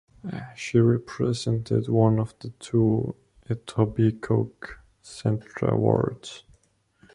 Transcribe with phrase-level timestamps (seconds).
[0.55, 3.15] She represented one of the two
[3.47, 6.43] Etobicoke Centre wards.